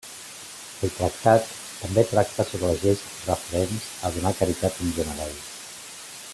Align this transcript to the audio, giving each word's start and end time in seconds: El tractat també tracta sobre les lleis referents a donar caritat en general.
El 0.85 0.93
tractat 0.99 1.51
també 1.81 2.05
tracta 2.13 2.47
sobre 2.53 2.71
les 2.73 2.81
lleis 2.87 3.05
referents 3.29 3.87
a 4.09 4.13
donar 4.17 4.35
caritat 4.41 4.85
en 4.89 4.93
general. 5.01 5.41